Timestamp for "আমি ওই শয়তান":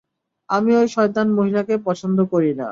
0.49-1.27